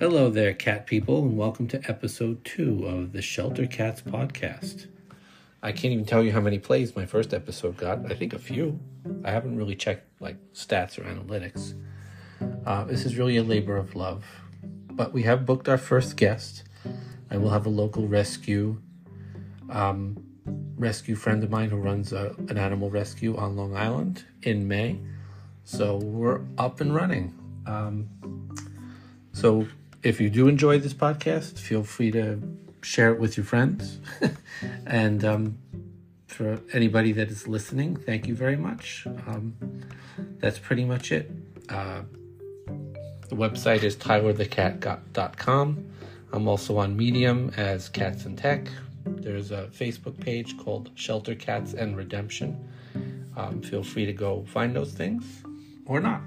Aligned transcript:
Hello 0.00 0.30
there, 0.30 0.54
cat 0.54 0.86
people, 0.86 1.24
and 1.24 1.36
welcome 1.36 1.68
to 1.68 1.82
episode 1.86 2.42
two 2.42 2.86
of 2.86 3.12
the 3.12 3.20
Shelter 3.20 3.66
Cats 3.66 4.00
podcast. 4.00 4.86
I 5.62 5.72
can't 5.72 5.92
even 5.92 6.06
tell 6.06 6.24
you 6.24 6.32
how 6.32 6.40
many 6.40 6.58
plays 6.58 6.96
my 6.96 7.04
first 7.04 7.34
episode 7.34 7.76
got. 7.76 8.10
I 8.10 8.14
think 8.14 8.32
a 8.32 8.38
few. 8.38 8.80
I 9.26 9.30
haven't 9.30 9.58
really 9.58 9.74
checked 9.74 10.06
like 10.18 10.38
stats 10.54 10.98
or 10.98 11.02
analytics. 11.02 11.74
Uh, 12.64 12.84
this 12.84 13.04
is 13.04 13.18
really 13.18 13.36
a 13.36 13.42
labor 13.42 13.76
of 13.76 13.94
love. 13.94 14.24
But 14.62 15.12
we 15.12 15.24
have 15.24 15.44
booked 15.44 15.68
our 15.68 15.76
first 15.76 16.16
guest. 16.16 16.62
I 17.30 17.36
will 17.36 17.50
have 17.50 17.66
a 17.66 17.70
local 17.70 18.08
rescue 18.08 18.80
um, 19.68 20.16
rescue 20.78 21.14
friend 21.14 21.44
of 21.44 21.50
mine 21.50 21.68
who 21.68 21.76
runs 21.76 22.14
a, 22.14 22.34
an 22.48 22.56
animal 22.56 22.88
rescue 22.88 23.36
on 23.36 23.54
Long 23.54 23.76
Island 23.76 24.24
in 24.44 24.66
May. 24.66 24.98
So 25.64 25.98
we're 25.98 26.40
up 26.56 26.80
and 26.80 26.94
running. 26.94 27.34
Um, 27.66 28.08
so 29.34 29.66
if 30.02 30.20
you 30.20 30.30
do 30.30 30.48
enjoy 30.48 30.78
this 30.78 30.94
podcast, 30.94 31.58
feel 31.58 31.82
free 31.82 32.10
to 32.12 32.40
share 32.82 33.12
it 33.12 33.20
with 33.20 33.36
your 33.36 33.44
friends. 33.44 33.98
and 34.86 35.24
um, 35.24 35.58
for 36.26 36.60
anybody 36.72 37.12
that 37.12 37.28
is 37.28 37.46
listening, 37.46 37.96
thank 37.96 38.26
you 38.26 38.34
very 38.34 38.56
much. 38.56 39.06
Um, 39.26 39.54
that's 40.38 40.58
pretty 40.58 40.84
much 40.84 41.12
it. 41.12 41.30
Uh, 41.68 42.02
the 43.28 43.36
website 43.36 43.82
is 43.82 43.96
tylerthecat.com. 43.96 45.86
I'm 46.32 46.48
also 46.48 46.78
on 46.78 46.96
Medium 46.96 47.52
as 47.56 47.88
Cats 47.88 48.24
and 48.24 48.38
Tech. 48.38 48.68
There's 49.04 49.50
a 49.50 49.68
Facebook 49.68 50.18
page 50.20 50.56
called 50.58 50.90
Shelter 50.94 51.34
Cats 51.34 51.74
and 51.74 51.96
Redemption. 51.96 52.68
Um, 53.36 53.62
feel 53.62 53.82
free 53.82 54.06
to 54.06 54.12
go 54.12 54.44
find 54.48 54.74
those 54.74 54.92
things 54.92 55.24
or 55.86 56.00
not. 56.00 56.22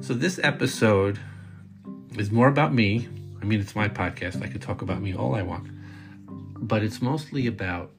So, 0.00 0.14
this 0.14 0.38
episode 0.42 1.18
is 2.16 2.30
more 2.30 2.48
about 2.48 2.74
me. 2.74 3.08
I 3.40 3.44
mean, 3.44 3.60
it's 3.60 3.74
my 3.74 3.88
podcast. 3.88 4.42
I 4.42 4.48
could 4.48 4.62
talk 4.62 4.82
about 4.82 5.00
me 5.00 5.14
all 5.14 5.34
I 5.34 5.42
want. 5.42 5.68
But 6.26 6.82
it's 6.82 7.00
mostly 7.00 7.46
about 7.46 7.92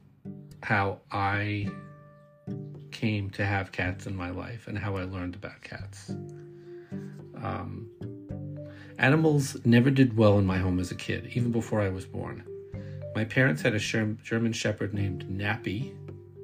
how 0.61 0.99
I 1.11 1.69
came 2.91 3.29
to 3.31 3.45
have 3.45 3.71
cats 3.71 4.05
in 4.05 4.15
my 4.15 4.29
life 4.29 4.67
and 4.67 4.77
how 4.77 4.97
I 4.97 5.03
learned 5.03 5.35
about 5.35 5.61
cats. 5.61 6.11
Um, 7.41 7.89
animals 8.99 9.57
never 9.65 9.89
did 9.89 10.15
well 10.15 10.37
in 10.37 10.45
my 10.45 10.57
home 10.57 10.79
as 10.79 10.91
a 10.91 10.95
kid, 10.95 11.31
even 11.33 11.51
before 11.51 11.81
I 11.81 11.89
was 11.89 12.05
born. 12.05 12.43
My 13.15 13.25
parents 13.25 13.61
had 13.61 13.73
a 13.73 13.79
German 13.79 14.53
Shepherd 14.53 14.93
named 14.93 15.25
Nappy, 15.27 15.93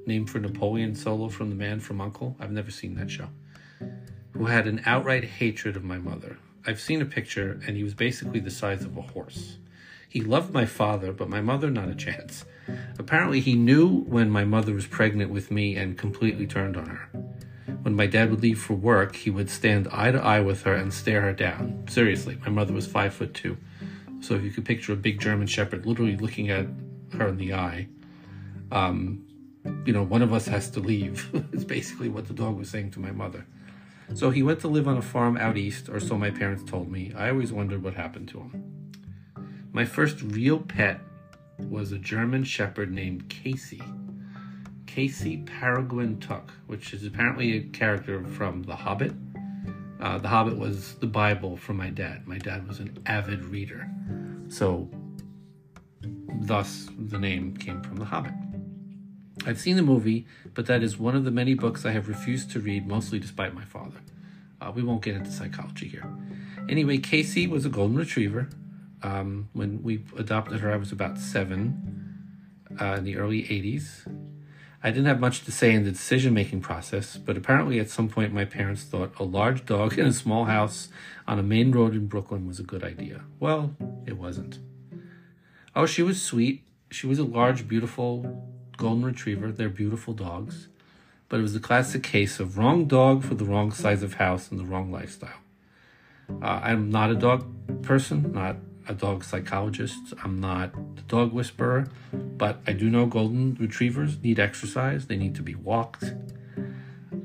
named 0.05 0.29
for 0.29 0.39
Napoleon 0.39 0.95
Solo 0.95 1.29
from 1.29 1.49
The 1.49 1.55
Man 1.55 1.79
from 1.79 2.01
Uncle. 2.01 2.35
I've 2.39 2.51
never 2.51 2.71
seen 2.71 2.95
that 2.95 3.11
show. 3.11 3.29
Who 4.31 4.45
had 4.45 4.67
an 4.67 4.81
outright 4.85 5.23
hatred 5.23 5.75
of 5.75 5.83
my 5.83 5.97
mother. 5.97 6.37
I've 6.67 6.81
seen 6.81 7.01
a 7.01 7.05
picture, 7.05 7.61
and 7.65 7.77
he 7.77 7.83
was 7.83 7.93
basically 7.93 8.41
the 8.41 8.51
size 8.51 8.83
of 8.83 8.97
a 8.97 9.01
horse. 9.01 9.57
He 10.09 10.19
loved 10.19 10.53
my 10.53 10.65
father, 10.65 11.13
but 11.13 11.29
my 11.29 11.39
mother, 11.39 11.71
not 11.71 11.87
a 11.87 11.95
chance. 11.95 12.43
Apparently, 12.99 13.39
he 13.39 13.55
knew 13.55 14.01
when 14.01 14.29
my 14.29 14.43
mother 14.43 14.73
was 14.73 14.85
pregnant 14.85 15.31
with 15.31 15.49
me 15.49 15.77
and 15.77 15.97
completely 15.97 16.45
turned 16.45 16.75
on 16.75 16.87
her. 16.87 17.09
When 17.83 17.95
my 17.95 18.05
dad 18.05 18.29
would 18.31 18.41
leave 18.41 18.59
for 18.59 18.73
work, 18.73 19.15
he 19.15 19.29
would 19.29 19.49
stand 19.49 19.87
eye 19.93 20.11
to 20.11 20.21
eye 20.21 20.41
with 20.41 20.63
her 20.63 20.73
and 20.73 20.93
stare 20.93 21.21
her 21.21 21.31
down. 21.31 21.85
Seriously, 21.87 22.37
my 22.41 22.49
mother 22.49 22.73
was 22.73 22.85
five 22.85 23.13
foot 23.13 23.33
two. 23.33 23.55
So 24.19 24.33
if 24.33 24.43
you 24.43 24.51
could 24.51 24.65
picture 24.65 24.91
a 24.91 24.97
big 24.97 25.21
German 25.21 25.47
Shepherd 25.47 25.85
literally 25.85 26.17
looking 26.17 26.49
at 26.49 26.67
her 27.13 27.29
in 27.29 27.37
the 27.37 27.53
eye, 27.53 27.87
um, 28.73 29.25
you 29.85 29.93
know, 29.93 30.03
one 30.03 30.21
of 30.21 30.33
us 30.33 30.47
has 30.47 30.69
to 30.71 30.81
leave. 30.81 31.29
it's 31.53 31.63
basically 31.63 32.09
what 32.09 32.27
the 32.27 32.33
dog 32.33 32.57
was 32.57 32.69
saying 32.69 32.91
to 32.91 32.99
my 32.99 33.11
mother. 33.11 33.45
So 34.13 34.29
he 34.29 34.41
went 34.41 34.61
to 34.61 34.67
live 34.67 34.87
on 34.87 34.97
a 34.97 35.01
farm 35.01 35.37
out 35.37 35.57
east, 35.57 35.89
or 35.89 35.99
so 35.99 36.17
my 36.17 36.31
parents 36.31 36.63
told 36.63 36.89
me. 36.89 37.13
I 37.15 37.29
always 37.29 37.51
wondered 37.51 37.83
what 37.83 37.93
happened 37.93 38.29
to 38.29 38.39
him. 38.39 38.91
My 39.71 39.85
first 39.85 40.21
real 40.21 40.59
pet 40.59 41.01
was 41.59 41.91
a 41.91 41.97
German 41.97 42.43
Shepherd 42.43 42.91
named 42.91 43.29
Casey. 43.29 43.81
Casey 44.85 45.43
Peregrin 45.43 46.19
Took, 46.19 46.51
which 46.65 46.93
is 46.93 47.05
apparently 47.05 47.57
a 47.57 47.61
character 47.61 48.23
from 48.23 48.63
The 48.63 48.75
Hobbit. 48.75 49.13
Uh, 49.99 50.17
the 50.17 50.27
Hobbit 50.27 50.57
was 50.57 50.95
the 50.95 51.07
Bible 51.07 51.57
for 51.57 51.73
my 51.73 51.89
dad. 51.89 52.27
My 52.27 52.37
dad 52.37 52.67
was 52.67 52.79
an 52.79 52.97
avid 53.05 53.43
reader. 53.45 53.87
So, 54.47 54.89
thus, 56.41 56.89
the 56.97 57.19
name 57.19 57.55
came 57.57 57.81
from 57.83 57.97
The 57.97 58.05
Hobbit. 58.05 58.33
I've 59.45 59.59
seen 59.59 59.75
the 59.75 59.83
movie, 59.83 60.25
but 60.53 60.65
that 60.65 60.83
is 60.83 60.97
one 60.97 61.15
of 61.15 61.23
the 61.23 61.31
many 61.31 61.53
books 61.53 61.85
I 61.85 61.91
have 61.91 62.07
refused 62.07 62.51
to 62.51 62.59
read, 62.59 62.87
mostly 62.87 63.19
despite 63.19 63.53
my 63.53 63.65
father. 63.65 63.99
Uh, 64.59 64.71
we 64.73 64.83
won't 64.83 65.01
get 65.01 65.15
into 65.15 65.31
psychology 65.31 65.87
here. 65.87 66.05
Anyway, 66.67 66.97
Casey 66.97 67.47
was 67.47 67.65
a 67.65 67.69
golden 67.69 67.95
retriever. 67.95 68.49
Um, 69.03 69.49
when 69.53 69.83
we 69.83 70.03
adopted 70.17 70.59
her, 70.61 70.71
I 70.71 70.77
was 70.77 70.91
about 70.91 71.17
seven 71.17 72.25
uh, 72.81 72.95
in 72.95 73.03
the 73.03 73.17
early 73.17 73.43
80s. 73.43 74.11
I 74.83 74.89
didn't 74.89 75.05
have 75.05 75.19
much 75.19 75.43
to 75.45 75.51
say 75.51 75.73
in 75.73 75.83
the 75.83 75.91
decision 75.91 76.33
making 76.33 76.61
process, 76.61 77.17
but 77.17 77.37
apparently 77.37 77.79
at 77.79 77.89
some 77.89 78.09
point 78.09 78.33
my 78.33 78.45
parents 78.45 78.83
thought 78.83 79.13
a 79.19 79.23
large 79.23 79.65
dog 79.65 79.97
in 79.97 80.05
a 80.05 80.13
small 80.13 80.45
house 80.45 80.89
on 81.27 81.39
a 81.39 81.43
main 81.43 81.71
road 81.71 81.93
in 81.93 82.07
Brooklyn 82.07 82.47
was 82.47 82.59
a 82.59 82.63
good 82.63 82.83
idea. 82.83 83.23
Well, 83.39 83.75
it 84.05 84.17
wasn't. 84.17 84.59
Oh, 85.75 85.85
she 85.85 86.03
was 86.03 86.21
sweet. 86.21 86.63
She 86.89 87.05
was 87.07 87.19
a 87.19 87.23
large, 87.23 87.67
beautiful 87.67 88.56
golden 88.77 89.03
retriever. 89.03 89.51
They're 89.51 89.69
beautiful 89.69 90.13
dogs. 90.13 90.67
But 91.29 91.39
it 91.39 91.41
was 91.41 91.53
the 91.53 91.59
classic 91.59 92.03
case 92.03 92.39
of 92.39 92.57
wrong 92.57 92.85
dog 92.85 93.23
for 93.23 93.35
the 93.35 93.43
wrong 93.43 93.71
size 93.71 94.01
of 94.01 94.13
house 94.13 94.49
and 94.49 94.59
the 94.59 94.63
wrong 94.63 94.91
lifestyle. 94.91 95.41
Uh, 96.41 96.61
I'm 96.63 96.89
not 96.89 97.09
a 97.09 97.15
dog 97.15 97.83
person, 97.83 98.31
not 98.31 98.57
a 98.87 98.93
dog 98.93 99.23
psychologist. 99.23 100.13
I'm 100.23 100.39
not 100.39 100.73
the 100.95 101.01
dog 101.03 101.33
whisperer, 101.33 101.89
but 102.13 102.61
I 102.65 102.73
do 102.73 102.89
know 102.89 103.05
golden 103.05 103.55
retrievers 103.55 104.21
need 104.21 104.39
exercise. 104.39 105.07
They 105.07 105.17
need 105.17 105.35
to 105.35 105.41
be 105.41 105.55
walked. 105.55 106.03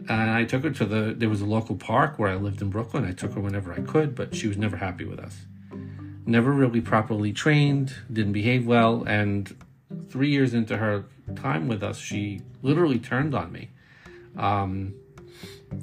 And 0.09 0.31
I 0.31 0.45
took 0.45 0.65
her 0.65 0.71
to 0.71 0.85
the, 0.85 1.15
there 1.17 1.29
was 1.29 1.41
a 1.41 1.47
local 1.47 1.77
park 1.77 2.19
where 2.19 2.29
I 2.29 2.35
lived 2.35 2.61
in 2.61 2.71
Brooklyn. 2.71 3.05
I 3.05 3.13
took 3.13 3.35
her 3.35 3.41
whenever 3.41 3.73
I 3.73 3.81
could, 3.81 4.17
but 4.17 4.35
she 4.35 4.49
was 4.49 4.57
never 4.57 4.77
happy 4.77 5.05
with 5.05 5.21
us. 5.21 5.47
Never 6.27 6.51
really 6.51 6.81
properly 6.81 7.33
trained, 7.33 7.95
didn't 8.13 8.33
behave 8.33 8.67
well, 8.67 9.05
and 9.05 9.57
three 10.13 10.29
years 10.29 10.53
into 10.53 10.77
her 10.77 11.07
time 11.35 11.67
with 11.69 11.83
us, 11.83 11.99
she 11.99 12.43
literally 12.61 12.99
turned 12.99 13.35
on 13.35 13.51
me. 13.51 13.71
Um, 14.37 14.95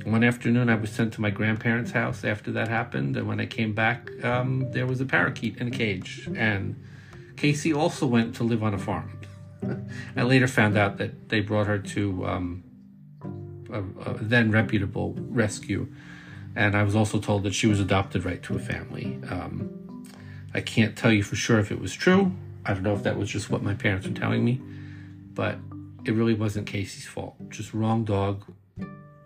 one 0.04 0.24
afternoon, 0.24 0.70
I 0.70 0.76
was 0.76 0.92
sent 0.92 1.14
to 1.14 1.22
my 1.22 1.32
grandparents' 1.32 1.92
house 1.92 2.24
after 2.24 2.52
that 2.52 2.68
happened, 2.68 3.18
and 3.18 3.28
when 3.28 3.40
I 3.40 3.48
came 3.48 3.74
back, 3.74 4.12
um, 4.24 4.72
there 4.72 4.86
was 4.86 5.02
a 5.02 5.06
parakeet 5.06 5.58
in 5.58 5.68
a 5.68 5.72
cage. 5.72 6.30
And 6.36 6.76
Casey 7.38 7.74
also 7.74 8.06
went 8.06 8.36
to 8.36 8.44
live 8.44 8.62
on 8.62 8.76
a 8.76 8.78
farm. 8.78 9.20
I 10.16 10.22
later 10.22 10.48
found 10.48 10.78
out 10.78 10.98
that 10.98 11.30
they 11.30 11.40
brought 11.40 11.66
her 11.66 11.80
to 11.80 12.28
um, 12.28 12.64
a, 13.74 13.82
a 13.82 14.14
then 14.22 14.52
reputable 14.52 15.16
rescue, 15.18 15.88
and 16.56 16.78
I 16.78 16.84
was 16.84 16.96
also 16.96 17.20
told 17.20 17.44
that 17.44 17.56
she 17.56 17.66
was 17.66 17.80
adopted 17.80 18.26
right 18.26 18.44
to 18.44 18.56
a 18.56 18.60
family. 18.60 19.20
Um, 19.28 20.06
I 20.54 20.62
can't 20.62 20.96
tell 20.96 21.12
you 21.12 21.24
for 21.24 21.36
sure 21.36 21.58
if 21.58 21.72
it 21.72 21.82
was 21.82 21.94
true. 21.94 22.32
I 22.70 22.74
don't 22.74 22.84
know 22.84 22.94
if 22.94 23.02
that 23.02 23.18
was 23.18 23.28
just 23.28 23.50
what 23.50 23.64
my 23.64 23.74
parents 23.74 24.08
were 24.08 24.14
telling 24.14 24.46
me, 24.46 24.62
but 25.34 25.58
it 26.06 26.12
really 26.12 26.36
wasn't 26.36 26.68
Casey's 26.68 27.08
fault. 27.08 27.36
Just 27.50 27.74
wrong 27.74 28.06
dog 28.06 28.46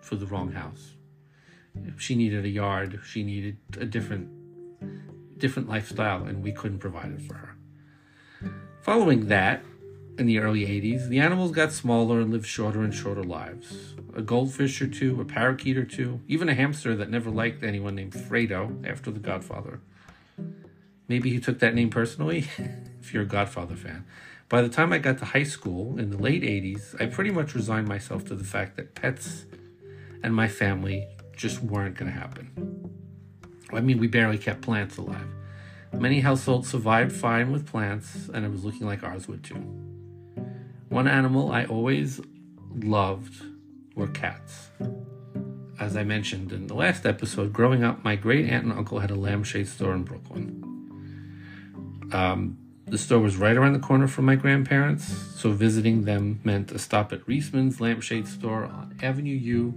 for 0.00 0.16
the 0.16 0.24
wrong 0.24 0.52
house. 0.52 0.94
She 1.98 2.14
needed 2.14 2.46
a 2.46 2.48
yard. 2.48 3.00
She 3.04 3.22
needed 3.22 3.58
a 3.78 3.84
different 3.84 4.30
different 5.36 5.68
lifestyle, 5.68 6.24
and 6.24 6.42
we 6.42 6.52
couldn't 6.52 6.78
provide 6.78 7.12
it 7.12 7.20
for 7.20 7.34
her. 7.34 7.56
Following 8.80 9.28
that, 9.28 9.62
in 10.18 10.24
the 10.24 10.38
early 10.38 10.64
80s, 10.64 11.10
the 11.10 11.20
animals 11.20 11.50
got 11.50 11.70
smaller 11.70 12.20
and 12.20 12.30
lived 12.30 12.46
shorter 12.46 12.82
and 12.82 12.94
shorter 12.94 13.24
lives. 13.24 13.94
A 14.16 14.22
goldfish 14.22 14.80
or 14.80 14.86
two, 14.86 15.20
a 15.20 15.24
parakeet 15.26 15.76
or 15.76 15.84
two, 15.84 16.22
even 16.28 16.48
a 16.48 16.54
hamster 16.54 16.96
that 16.96 17.10
never 17.10 17.28
liked 17.28 17.62
anyone 17.62 17.94
named 17.94 18.14
Fredo 18.14 18.88
after 18.88 19.10
the 19.10 19.20
Godfather. 19.20 19.80
Maybe 21.08 21.30
he 21.30 21.40
took 21.40 21.58
that 21.58 21.74
name 21.74 21.90
personally, 21.90 22.48
if 23.00 23.12
you're 23.12 23.24
a 23.24 23.26
Godfather 23.26 23.76
fan. 23.76 24.04
By 24.48 24.62
the 24.62 24.68
time 24.68 24.92
I 24.92 24.98
got 24.98 25.18
to 25.18 25.24
high 25.24 25.42
school 25.42 25.98
in 25.98 26.10
the 26.10 26.18
late 26.18 26.42
80s, 26.42 27.00
I 27.00 27.06
pretty 27.06 27.30
much 27.30 27.54
resigned 27.54 27.88
myself 27.88 28.24
to 28.26 28.34
the 28.34 28.44
fact 28.44 28.76
that 28.76 28.94
pets 28.94 29.44
and 30.22 30.34
my 30.34 30.48
family 30.48 31.06
just 31.36 31.62
weren't 31.62 31.96
going 31.96 32.12
to 32.12 32.18
happen. 32.18 32.90
I 33.72 33.80
mean, 33.80 33.98
we 33.98 34.06
barely 34.06 34.38
kept 34.38 34.62
plants 34.62 34.96
alive. 34.96 35.28
Many 35.92 36.20
households 36.20 36.68
survived 36.68 37.12
fine 37.12 37.52
with 37.52 37.66
plants, 37.66 38.28
and 38.32 38.44
it 38.44 38.50
was 38.50 38.64
looking 38.64 38.86
like 38.86 39.02
ours 39.02 39.28
would 39.28 39.44
too. 39.44 39.62
One 40.88 41.08
animal 41.08 41.52
I 41.52 41.64
always 41.64 42.20
loved 42.74 43.42
were 43.94 44.08
cats. 44.08 44.70
As 45.78 45.96
I 45.96 46.04
mentioned 46.04 46.52
in 46.52 46.66
the 46.66 46.74
last 46.74 47.06
episode, 47.06 47.52
growing 47.52 47.84
up, 47.84 48.04
my 48.04 48.16
great 48.16 48.48
aunt 48.48 48.64
and 48.64 48.72
uncle 48.72 49.00
had 49.00 49.10
a 49.10 49.16
lampshade 49.16 49.68
store 49.68 49.94
in 49.94 50.04
Brooklyn. 50.04 50.63
Um, 52.12 52.58
the 52.86 52.98
store 52.98 53.18
was 53.18 53.36
right 53.36 53.56
around 53.56 53.72
the 53.72 53.78
corner 53.78 54.06
from 54.06 54.26
my 54.26 54.36
grandparents, 54.36 55.06
so 55.40 55.50
visiting 55.50 56.04
them 56.04 56.40
meant 56.44 56.70
a 56.70 56.78
stop 56.78 57.12
at 57.12 57.26
Reisman's 57.26 57.80
Lampshade 57.80 58.28
Store 58.28 58.64
on 58.64 58.94
Avenue 59.02 59.34
U 59.34 59.74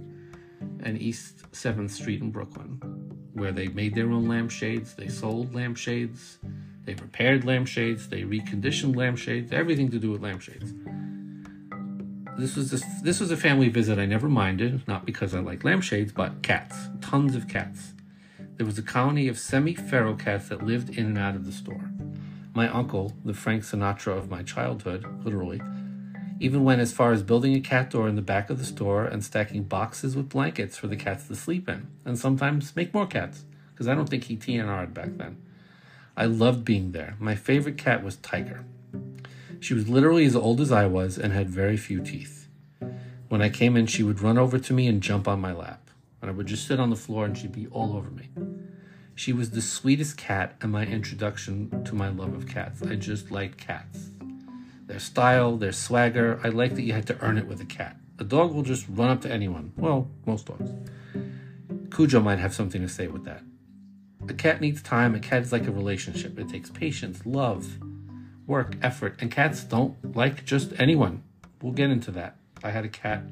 and 0.82 1.00
East 1.00 1.50
7th 1.52 1.90
Street 1.90 2.20
in 2.20 2.30
Brooklyn. 2.30 2.80
where 3.32 3.52
they 3.52 3.68
made 3.68 3.94
their 3.94 4.10
own 4.10 4.26
lampshades, 4.26 4.94
they 4.94 5.06
sold 5.06 5.54
lampshades, 5.54 6.38
they 6.84 6.94
repaired 6.94 7.44
lampshades, 7.44 8.08
they 8.08 8.22
reconditioned 8.22 8.96
lampshades, 8.96 9.52
everything 9.52 9.88
to 9.90 9.98
do 9.98 10.10
with 10.10 10.20
lampshades. 10.20 10.74
This 12.36 12.56
was 12.56 12.70
this, 12.70 12.84
this 13.02 13.20
was 13.20 13.30
a 13.30 13.36
family 13.36 13.68
visit 13.68 13.98
I 13.98 14.06
never 14.06 14.28
minded, 14.28 14.86
not 14.88 15.06
because 15.06 15.34
I 15.34 15.40
like 15.40 15.64
lampshades, 15.64 16.12
but 16.12 16.42
cats, 16.42 16.88
tons 17.00 17.36
of 17.36 17.46
cats. 17.46 17.92
There 18.56 18.66
was 18.66 18.78
a 18.78 18.82
colony 18.82 19.28
of 19.28 19.38
semi-feral 19.38 20.16
cats 20.16 20.48
that 20.48 20.64
lived 20.64 20.90
in 20.90 21.06
and 21.06 21.18
out 21.18 21.36
of 21.36 21.46
the 21.46 21.52
store. 21.52 21.92
My 22.58 22.68
uncle, 22.70 23.12
the 23.24 23.34
Frank 23.34 23.62
Sinatra 23.62 24.18
of 24.18 24.30
my 24.30 24.42
childhood, 24.42 25.06
literally, 25.24 25.62
even 26.40 26.64
went 26.64 26.80
as 26.80 26.92
far 26.92 27.12
as 27.12 27.22
building 27.22 27.54
a 27.54 27.60
cat 27.60 27.88
door 27.88 28.08
in 28.08 28.16
the 28.16 28.20
back 28.20 28.50
of 28.50 28.58
the 28.58 28.64
store 28.64 29.04
and 29.04 29.22
stacking 29.22 29.62
boxes 29.62 30.16
with 30.16 30.30
blankets 30.30 30.76
for 30.76 30.88
the 30.88 30.96
cats 30.96 31.28
to 31.28 31.36
sleep 31.36 31.68
in, 31.68 31.86
and 32.04 32.18
sometimes 32.18 32.74
make 32.74 32.92
more 32.92 33.06
cats, 33.06 33.44
because 33.70 33.86
I 33.86 33.94
don't 33.94 34.08
think 34.08 34.24
he 34.24 34.36
TNR'd 34.36 34.92
back 34.92 35.10
then. 35.18 35.40
I 36.16 36.24
loved 36.24 36.64
being 36.64 36.90
there. 36.90 37.14
My 37.20 37.36
favorite 37.36 37.78
cat 37.78 38.02
was 38.02 38.16
Tiger. 38.16 38.64
She 39.60 39.74
was 39.74 39.88
literally 39.88 40.24
as 40.24 40.34
old 40.34 40.60
as 40.60 40.72
I 40.72 40.86
was 40.86 41.16
and 41.16 41.32
had 41.32 41.48
very 41.48 41.76
few 41.76 42.02
teeth. 42.02 42.48
When 43.28 43.40
I 43.40 43.50
came 43.50 43.76
in, 43.76 43.86
she 43.86 44.02
would 44.02 44.20
run 44.20 44.36
over 44.36 44.58
to 44.58 44.72
me 44.72 44.88
and 44.88 45.00
jump 45.00 45.28
on 45.28 45.40
my 45.40 45.52
lap, 45.52 45.90
and 46.20 46.28
I 46.28 46.34
would 46.34 46.48
just 46.48 46.66
sit 46.66 46.80
on 46.80 46.90
the 46.90 46.96
floor 46.96 47.24
and 47.24 47.38
she'd 47.38 47.52
be 47.52 47.68
all 47.68 47.96
over 47.96 48.10
me. 48.10 48.30
She 49.18 49.32
was 49.32 49.50
the 49.50 49.60
sweetest 49.60 50.16
cat 50.16 50.54
and 50.60 50.70
my 50.70 50.86
introduction 50.86 51.82
to 51.82 51.94
my 51.96 52.08
love 52.08 52.34
of 52.34 52.46
cats. 52.46 52.82
I 52.82 52.94
just 52.94 53.32
liked 53.32 53.58
cats 53.58 54.10
their 54.86 55.00
style, 55.00 55.56
their 55.56 55.72
swagger. 55.72 56.40
I 56.44 56.50
like 56.50 56.76
that 56.76 56.82
you 56.82 56.92
had 56.92 57.08
to 57.08 57.20
earn 57.20 57.36
it 57.36 57.48
with 57.48 57.60
a 57.60 57.64
cat. 57.64 57.96
A 58.20 58.24
dog 58.24 58.54
will 58.54 58.62
just 58.62 58.86
run 58.88 59.10
up 59.10 59.20
to 59.22 59.30
anyone. 59.30 59.72
Well, 59.76 60.08
most 60.24 60.46
dogs. 60.46 60.70
Cujo 61.90 62.20
might 62.20 62.38
have 62.38 62.54
something 62.54 62.80
to 62.80 62.88
say 62.88 63.08
with 63.08 63.24
that. 63.24 63.42
A 64.28 64.34
cat 64.34 64.60
needs 64.60 64.82
time. 64.82 65.16
A 65.16 65.18
cat 65.18 65.42
is 65.42 65.50
like 65.50 65.66
a 65.66 65.72
relationship. 65.72 66.38
It 66.38 66.48
takes 66.48 66.70
patience, 66.70 67.26
love, 67.26 67.76
work, 68.46 68.76
effort, 68.82 69.16
and 69.20 69.32
cats 69.32 69.64
don't 69.64 70.14
like 70.14 70.44
just 70.44 70.72
anyone. 70.78 71.24
We'll 71.60 71.72
get 71.72 71.90
into 71.90 72.12
that. 72.12 72.36
I 72.62 72.70
had 72.70 72.84
a 72.84 72.88
cat 72.88 73.24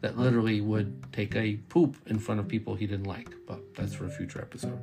that 0.00 0.16
literally 0.16 0.62
would 0.62 1.12
take 1.12 1.36
a 1.36 1.56
poop 1.68 1.96
in 2.06 2.18
front 2.18 2.40
of 2.40 2.48
people 2.48 2.76
he 2.76 2.86
didn't 2.86 3.06
like, 3.06 3.28
but 3.46 3.74
that's 3.74 3.92
for 3.92 4.06
a 4.06 4.10
future 4.10 4.40
episode. 4.40 4.80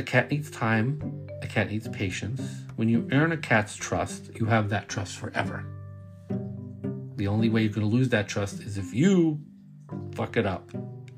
A 0.00 0.02
cat 0.02 0.30
needs 0.30 0.50
time. 0.50 1.28
A 1.42 1.46
cat 1.46 1.70
needs 1.70 1.86
patience. 1.88 2.40
When 2.76 2.88
you 2.88 3.06
earn 3.12 3.32
a 3.32 3.36
cat's 3.36 3.76
trust, 3.76 4.30
you 4.34 4.46
have 4.46 4.70
that 4.70 4.88
trust 4.88 5.18
forever. 5.18 5.62
The 7.16 7.26
only 7.26 7.50
way 7.50 7.64
you're 7.64 7.72
going 7.72 7.86
to 7.86 7.94
lose 7.94 8.08
that 8.08 8.26
trust 8.26 8.60
is 8.60 8.78
if 8.78 8.94
you 8.94 9.38
fuck 10.14 10.38
it 10.38 10.46
up 10.46 10.70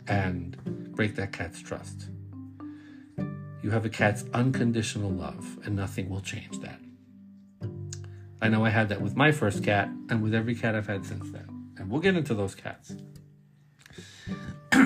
and 0.08 0.56
break 0.96 1.14
that 1.14 1.31
cat's 1.31 1.62
trust. 1.62 2.08
You 3.62 3.70
have 3.70 3.84
a 3.84 3.88
cat's 3.88 4.25
unconditional 4.34 5.11
love, 5.11 5.61
and 5.64 5.76
nothing 5.76 6.11
will 6.11 6.20
change 6.20 6.58
that. 6.58 6.81
I 8.40 8.49
know 8.49 8.64
I 8.64 8.70
had 8.70 8.88
that 8.88 9.00
with 9.00 9.14
my 9.14 9.31
first 9.31 9.62
cat, 9.62 9.88
and 10.08 10.25
with 10.25 10.35
every 10.35 10.56
cat 10.56 10.75
I've 10.75 10.88
had 10.88 11.06
since 11.06 11.31
then. 11.31 11.70
And 11.78 11.88
we'll 11.88 12.00
get 12.00 12.17
into 12.17 12.35
those 12.35 12.56
cats. 12.56 12.96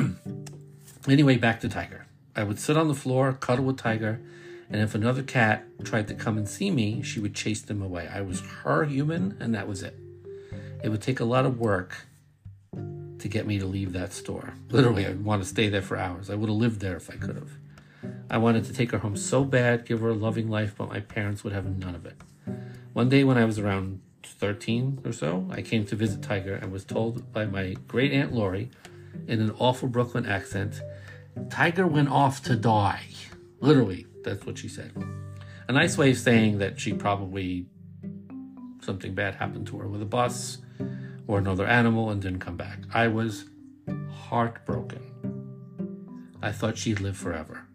anyway, 1.09 1.39
back 1.39 1.61
to 1.61 1.69
Tiger. 1.71 2.06
I 2.37 2.45
would 2.45 2.61
sit 2.61 2.77
on 2.77 2.89
the 2.89 2.95
floor, 2.95 3.33
cuddle 3.33 3.65
with 3.65 3.79
Tiger, 3.79 4.21
and 4.69 4.83
if 4.83 4.95
another 4.95 5.23
cat 5.23 5.65
tried 5.85 6.07
to 6.09 6.15
come 6.15 6.37
and 6.37 6.47
see 6.47 6.71
me, 6.71 7.01
she 7.01 7.19
would 7.19 7.35
chase 7.35 7.63
them 7.63 7.81
away. 7.81 8.09
I 8.13 8.21
was 8.21 8.41
her 8.63 8.85
human, 8.85 9.39
and 9.41 9.55
that 9.55 9.67
was 9.67 9.83
it. 9.83 9.99
It 10.85 10.91
would 10.91 11.01
take 11.01 11.19
a 11.19 11.25
lot 11.25 11.47
of 11.47 11.59
work 11.59 12.07
to 12.75 13.29
get 13.29 13.47
me 13.47 13.59
to 13.59 13.65
leave 13.65 13.95
that 13.95 14.13
store. 14.13 14.53
Literally, 14.71 15.07
I'd 15.07 15.25
want 15.25 15.43
to 15.43 15.49
stay 15.49 15.71
there 15.71 15.81
for 15.81 15.97
hours. 15.97 16.29
I 16.29 16.35
would 16.35 16.51
have 16.51 16.59
lived 16.59 16.81
there 16.81 16.97
if 16.97 17.09
I 17.09 17.15
could 17.15 17.37
have. 17.37 17.53
I 18.29 18.37
wanted 18.37 18.65
to 18.67 18.75
take 18.75 18.91
her 18.91 18.99
home 18.99 19.17
so 19.17 19.43
bad, 19.43 19.87
give 19.87 20.01
her 20.01 20.11
a 20.11 20.15
loving 20.15 20.51
life, 20.51 20.75
but 20.77 20.91
my 20.91 21.01
parents 21.01 21.43
would 21.43 21.55
have 21.55 21.65
none 21.65 21.95
of 21.95 22.05
it. 22.05 22.17
One 22.93 23.09
day 23.09 23.25
when 23.25 23.39
I 23.39 23.47
was 23.47 23.59
around 23.59 24.03
13 24.25 25.01
or 25.05 25.13
so, 25.13 25.49
I 25.51 25.63
came 25.63 25.87
to 25.87 25.97
visit 25.97 26.23
Tiger 26.23 26.55
and 26.55 26.71
was 26.71 26.85
told 26.85 27.33
by 27.33 27.47
my 27.47 27.77
great 27.89 28.13
aunt 28.13 28.33
Lori 28.33 28.71
in 29.27 29.41
an 29.41 29.53
awful 29.59 29.89
Brooklyn 29.89 30.27
accent 30.27 30.83
Tiger 31.51 31.87
went 31.87 32.09
off 32.09 32.43
to 32.45 32.57
die. 32.57 33.03
Literally, 33.61 34.07
that's 34.25 34.45
what 34.47 34.59
she 34.59 34.69
said. 34.69 34.93
A 35.69 35.73
nice 35.73 35.99
way 35.99 36.11
of 36.11 36.19
saying 36.19 36.59
that 36.59 36.81
she 36.81 36.93
probably 36.93 37.67
something 38.83 39.15
bad 39.15 39.35
happened 39.35 39.67
to 39.67 39.79
her 39.79 39.89
with 39.89 40.01
a 40.01 40.07
bus 40.07 40.59
or 41.27 41.39
another 41.39 41.67
animal 41.67 42.11
and 42.11 42.23
didn't 42.23 42.41
come 42.41 42.57
back. 42.57 42.79
I 42.95 43.09
was 43.09 43.47
heartbroken. 44.11 45.03
I 46.43 46.53
thought 46.53 46.79
she'd 46.79 47.01
live 47.01 47.17
forever. 47.17 47.67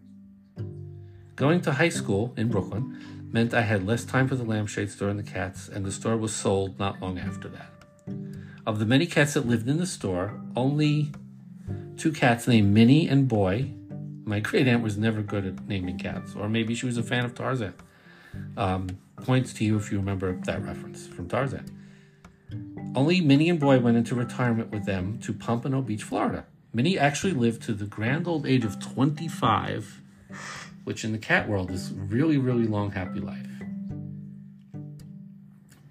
Going 1.36 1.60
to 1.62 1.72
high 1.72 1.88
school 1.90 2.32
in 2.36 2.48
Brooklyn 2.48 3.28
meant 3.32 3.54
I 3.54 3.62
had 3.62 3.86
less 3.86 4.04
time 4.04 4.28
for 4.28 4.36
the 4.36 4.44
lampshade 4.44 4.90
store 4.90 5.08
and 5.08 5.18
the 5.18 5.22
cats, 5.22 5.68
and 5.68 5.84
the 5.84 5.92
store 5.92 6.16
was 6.16 6.34
sold 6.34 6.78
not 6.78 7.00
long 7.00 7.18
after 7.18 7.48
that. 7.48 7.70
Of 8.66 8.78
the 8.78 8.86
many 8.86 9.06
cats 9.06 9.34
that 9.34 9.46
lived 9.46 9.68
in 9.68 9.78
the 9.78 9.86
store, 9.86 10.40
only 10.54 11.12
two 11.96 12.12
cats 12.12 12.46
named 12.46 12.72
Minnie 12.72 13.08
and 13.08 13.28
Boy. 13.28 13.70
My 14.24 14.40
great 14.40 14.68
aunt 14.68 14.82
was 14.82 14.96
never 14.96 15.22
good 15.22 15.44
at 15.46 15.66
naming 15.66 15.98
cats, 15.98 16.34
or 16.34 16.48
maybe 16.48 16.74
she 16.74 16.86
was 16.86 16.96
a 16.96 17.02
fan 17.02 17.24
of 17.24 17.34
Tarzan. 17.34 17.74
Um, 18.56 18.98
points 19.16 19.52
to 19.54 19.64
you 19.64 19.76
if 19.76 19.92
you 19.92 19.98
remember 19.98 20.32
that 20.44 20.64
reference 20.64 21.06
from 21.06 21.28
Tarzan. 21.28 21.66
Only 22.94 23.20
Minnie 23.20 23.48
and 23.48 23.58
Boy 23.58 23.78
went 23.78 23.96
into 23.96 24.14
retirement 24.14 24.70
with 24.70 24.84
them 24.84 25.18
to 25.20 25.32
Pompano 25.32 25.82
Beach, 25.82 26.02
Florida. 26.02 26.46
Minnie 26.72 26.98
actually 26.98 27.32
lived 27.32 27.62
to 27.64 27.74
the 27.74 27.86
grand 27.86 28.26
old 28.26 28.46
age 28.46 28.64
of 28.64 28.80
25, 28.80 30.00
which 30.84 31.04
in 31.04 31.12
the 31.12 31.18
cat 31.18 31.48
world 31.48 31.70
is 31.70 31.92
really, 31.92 32.38
really 32.38 32.66
long, 32.66 32.90
happy 32.92 33.20
life. 33.20 33.46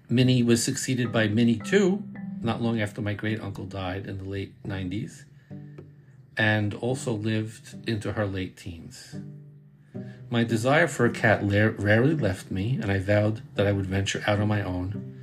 Minnie 0.08 0.42
was 0.42 0.62
succeeded 0.62 1.12
by 1.12 1.28
Minnie 1.28 1.58
2 1.58 2.02
not 2.42 2.60
long 2.60 2.80
after 2.80 3.00
my 3.00 3.14
great 3.14 3.40
uncle 3.40 3.64
died 3.64 4.06
in 4.06 4.18
the 4.18 4.24
late 4.24 4.52
90s 4.64 5.24
and 6.36 6.74
also 6.74 7.12
lived 7.12 7.88
into 7.88 8.12
her 8.12 8.26
late 8.26 8.56
teens. 8.56 9.16
My 10.30 10.44
desire 10.44 10.88
for 10.88 11.04
a 11.04 11.10
cat 11.10 11.40
rarely 11.42 12.14
left 12.14 12.50
me, 12.50 12.78
and 12.80 12.90
I 12.90 12.98
vowed 12.98 13.42
that 13.54 13.66
I 13.66 13.72
would 13.72 13.86
venture 13.86 14.24
out 14.26 14.40
on 14.40 14.48
my 14.48 14.62
own 14.62 15.18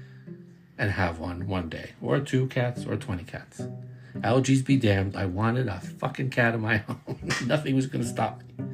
and 0.77 0.91
have 0.91 1.19
one 1.19 1.47
one 1.47 1.67
day, 1.67 1.91
or 2.01 2.19
two 2.19 2.47
cats, 2.47 2.85
or 2.85 2.95
20 2.95 3.23
cats. 3.23 3.61
Allergies 4.17 4.63
be 4.63 4.77
damned, 4.77 5.15
I 5.15 5.25
wanted 5.25 5.67
a 5.67 5.79
fucking 5.79 6.29
cat 6.29 6.55
of 6.55 6.61
my 6.61 6.83
own. 6.89 7.31
Nothing 7.45 7.75
was 7.75 7.87
going 7.87 8.03
to 8.03 8.09
stop 8.09 8.41
me. 8.41 8.65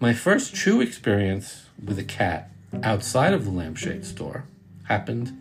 My 0.00 0.12
first 0.12 0.54
true 0.54 0.80
experience 0.80 1.66
with 1.82 1.98
a 1.98 2.04
cat 2.04 2.50
outside 2.82 3.32
of 3.32 3.44
the 3.44 3.50
lampshade 3.50 4.04
store 4.04 4.44
happened 4.84 5.32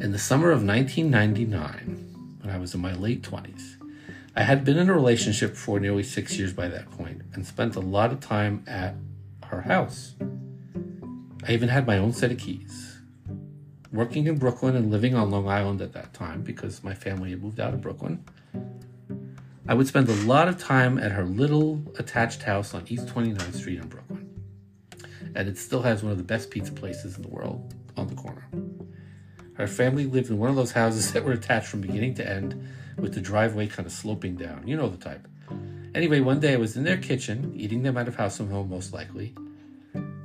in 0.00 0.12
the 0.12 0.18
summer 0.18 0.50
of 0.50 0.64
1999 0.64 2.38
when 2.40 2.54
I 2.54 2.58
was 2.58 2.74
in 2.74 2.80
my 2.80 2.94
late 2.94 3.22
20s. 3.22 3.81
I 4.34 4.44
had 4.44 4.64
been 4.64 4.78
in 4.78 4.88
a 4.88 4.94
relationship 4.94 5.56
for 5.56 5.78
nearly 5.78 6.02
six 6.02 6.38
years 6.38 6.54
by 6.54 6.68
that 6.68 6.90
point 6.90 7.20
and 7.34 7.46
spent 7.46 7.76
a 7.76 7.80
lot 7.80 8.12
of 8.12 8.20
time 8.20 8.64
at 8.66 8.94
her 9.44 9.60
house. 9.60 10.14
I 11.46 11.52
even 11.52 11.68
had 11.68 11.86
my 11.86 11.98
own 11.98 12.14
set 12.14 12.32
of 12.32 12.38
keys. 12.38 13.00
Working 13.92 14.26
in 14.26 14.38
Brooklyn 14.38 14.74
and 14.74 14.90
living 14.90 15.14
on 15.14 15.30
Long 15.30 15.48
Island 15.48 15.82
at 15.82 15.92
that 15.92 16.14
time 16.14 16.42
because 16.42 16.82
my 16.82 16.94
family 16.94 17.30
had 17.30 17.42
moved 17.42 17.60
out 17.60 17.74
of 17.74 17.82
Brooklyn, 17.82 18.24
I 19.68 19.74
would 19.74 19.86
spend 19.86 20.08
a 20.08 20.14
lot 20.24 20.48
of 20.48 20.56
time 20.56 20.96
at 20.96 21.12
her 21.12 21.24
little 21.24 21.82
attached 21.98 22.42
house 22.42 22.72
on 22.72 22.84
East 22.88 23.08
29th 23.08 23.54
Street 23.54 23.80
in 23.80 23.88
Brooklyn. 23.88 24.30
And 25.34 25.46
it 25.46 25.58
still 25.58 25.82
has 25.82 26.02
one 26.02 26.10
of 26.10 26.18
the 26.18 26.24
best 26.24 26.50
pizza 26.50 26.72
places 26.72 27.16
in 27.16 27.22
the 27.22 27.28
world 27.28 27.74
on 27.98 28.06
the 28.06 28.14
corner. 28.14 28.48
Her 29.54 29.66
family 29.66 30.06
lived 30.06 30.30
in 30.30 30.38
one 30.38 30.48
of 30.48 30.56
those 30.56 30.72
houses 30.72 31.12
that 31.12 31.22
were 31.22 31.32
attached 31.32 31.66
from 31.66 31.82
beginning 31.82 32.14
to 32.14 32.26
end 32.26 32.66
with 32.96 33.14
the 33.14 33.20
driveway 33.20 33.66
kind 33.66 33.86
of 33.86 33.92
sloping 33.92 34.36
down. 34.36 34.66
You 34.66 34.76
know 34.76 34.88
the 34.88 34.96
type. 34.96 35.26
Anyway, 35.94 36.20
one 36.20 36.40
day 36.40 36.54
I 36.54 36.56
was 36.56 36.76
in 36.76 36.84
their 36.84 36.96
kitchen, 36.96 37.52
eating 37.56 37.82
them 37.82 37.98
out 37.98 38.08
of 38.08 38.16
house 38.16 38.40
and 38.40 38.50
home, 38.50 38.70
most 38.70 38.92
likely, 38.92 39.34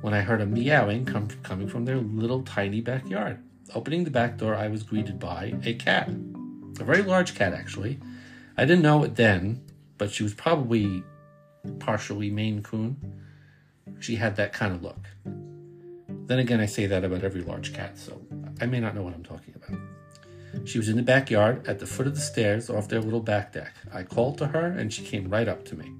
when 0.00 0.14
I 0.14 0.20
heard 0.20 0.40
a 0.40 0.46
meowing 0.46 1.04
come, 1.04 1.28
coming 1.42 1.68
from 1.68 1.84
their 1.84 1.98
little 1.98 2.42
tiny 2.42 2.80
backyard. 2.80 3.38
Opening 3.74 4.04
the 4.04 4.10
back 4.10 4.38
door, 4.38 4.54
I 4.54 4.68
was 4.68 4.82
greeted 4.82 5.18
by 5.18 5.54
a 5.64 5.74
cat. 5.74 6.08
A 6.80 6.84
very 6.84 7.02
large 7.02 7.34
cat, 7.34 7.52
actually. 7.52 8.00
I 8.56 8.64
didn't 8.64 8.82
know 8.82 9.04
it 9.04 9.16
then, 9.16 9.62
but 9.98 10.10
she 10.10 10.22
was 10.22 10.32
probably 10.32 11.02
partially 11.80 12.30
Maine 12.30 12.62
Coon. 12.62 12.96
She 14.00 14.16
had 14.16 14.36
that 14.36 14.52
kind 14.54 14.74
of 14.74 14.82
look. 14.82 15.06
Then 16.26 16.38
again, 16.38 16.60
I 16.60 16.66
say 16.66 16.86
that 16.86 17.04
about 17.04 17.24
every 17.24 17.42
large 17.42 17.74
cat, 17.74 17.98
so 17.98 18.20
I 18.60 18.66
may 18.66 18.80
not 18.80 18.94
know 18.94 19.02
what 19.02 19.14
I'm 19.14 19.24
talking. 19.24 19.47
She 20.64 20.78
was 20.78 20.88
in 20.88 20.96
the 20.96 21.02
backyard 21.02 21.66
at 21.66 21.78
the 21.78 21.86
foot 21.86 22.06
of 22.06 22.14
the 22.14 22.20
stairs 22.20 22.68
off 22.68 22.88
their 22.88 23.00
little 23.00 23.20
back 23.20 23.52
deck. 23.52 23.74
I 23.92 24.02
called 24.02 24.38
to 24.38 24.48
her 24.48 24.66
and 24.66 24.92
she 24.92 25.02
came 25.02 25.28
right 25.28 25.48
up 25.48 25.64
to 25.66 25.76
me. 25.76 25.92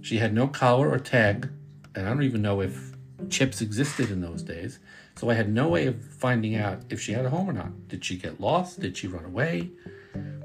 She 0.00 0.18
had 0.18 0.32
no 0.32 0.46
collar 0.46 0.90
or 0.90 0.98
tag, 0.98 1.48
and 1.94 2.06
I 2.06 2.10
don't 2.10 2.22
even 2.22 2.42
know 2.42 2.60
if 2.60 2.92
chips 3.28 3.60
existed 3.60 4.10
in 4.10 4.20
those 4.20 4.42
days, 4.42 4.78
so 5.16 5.30
I 5.30 5.34
had 5.34 5.48
no 5.48 5.68
way 5.68 5.86
of 5.86 6.00
finding 6.04 6.54
out 6.54 6.82
if 6.90 7.00
she 7.00 7.12
had 7.12 7.24
a 7.24 7.30
home 7.30 7.50
or 7.50 7.52
not. 7.52 7.88
Did 7.88 8.04
she 8.04 8.16
get 8.16 8.40
lost? 8.40 8.80
Did 8.80 8.96
she 8.96 9.08
run 9.08 9.24
away? 9.24 9.70